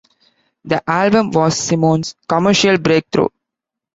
The 0.65 0.81
album 0.89 1.29
was 1.29 1.59
Simon's 1.59 2.15
commercial 2.27 2.79
breakthrough. 2.79 3.27